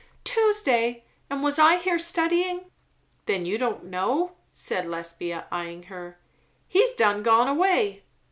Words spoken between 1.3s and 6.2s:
I was here studying." "Then you don't know?" said Lesbia eyeing her.